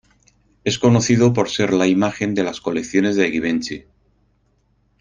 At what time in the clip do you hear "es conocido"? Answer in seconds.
0.63-1.31